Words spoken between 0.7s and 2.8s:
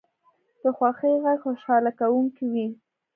خوښۍ غږ خوشحاله کوونکی وي